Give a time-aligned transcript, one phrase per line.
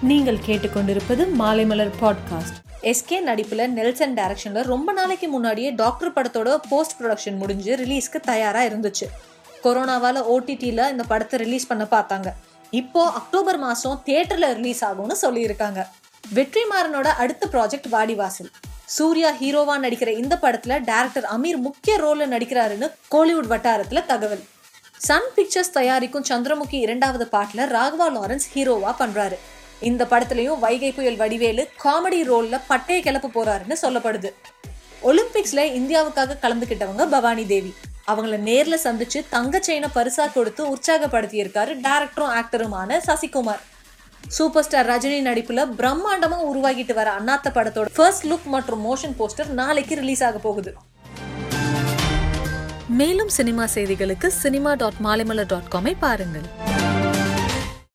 [0.00, 7.36] நீங்கள் கேட்டுக்கொண்டிருப்பது Maalaimalar podcast SK நடிப்பில் நெல்சன் டைரக்ஷனில் ரொம்ப நாளைக்கு முன்னாடியே டாக்டர் படத்தோட போஸ்ட் ப்ரொடக்ஷன்
[7.36, 9.06] முடிஞ்சு ரிலீஸ்க்கு தயாராக இருந்துச்சு.
[9.64, 12.26] கொரோனாவால் ஓடிடியில் இந்த படத்தை ரிலீஸ் பண்ண பார்த்தாங்க.
[12.70, 15.86] இப்போ அக்டோபர் மாதம் தியேட்டரில் ரிலீஸ் ஆகும்னு சொல்லியிருக்காங்க.
[16.34, 18.50] வெற்றிமாறனோட அடுத்த ப்ராஜெக்ட் வாடிவாசல்.
[18.84, 24.44] சூர்யா ஹீரோவா நடிக்கிற இந்த படத்துல டேரக்டர் அமீர் முக்கிய ரோல்ல நடிக்கிறாருன்னு கோலிவுட் வட்டாரத்துல தகவல்.
[24.96, 29.38] சன் பிக்சர்ஸ் தயாரிக்கும் சந்திரமுகி இரண்டாவது பாட்டில் ராகவா லாரன்ஸ் ஹீரோவா பண்றாரு.
[29.80, 34.30] இந்த படத்துலயும் வைகை புயல் வடிவேலு காமெடி ரோல்ல பட்டையை கிளப்ப போறாருன்னு சொல்லப்படுது.
[35.02, 37.74] ஒலிம்பிக்ஸ்ல இந்தியாவுக்காக கலந்துக்கிட்டவங்க பவானி தேவி.
[38.06, 43.62] அவங்கள நேர்ல சந்திச்சு தங்க செயினை பரிசா கொடுத்து உற்சாகப்படுத்தியிருக்காரு டேரக்டரும் ஆக்டருமான சசிகுமார்.
[44.28, 49.94] சூப்பர் ஸ்டார் ரஜினி நடிப்புல பிரம்மாண்டமா உருவாகிட்டு வர அண்ணாத்த படத்தோட ஃபர்ஸ்ட் லுக் மற்றும் மோஷன் போஸ்டர் நாளைக்கு
[49.94, 50.74] ரிலீஸ் ஆக போகுது.
[52.88, 56.46] மேலும் சினிமா செய்திகளுக்கு சினிமா டாட் மாலைமலர் டாட் காமை பாருங்கள்.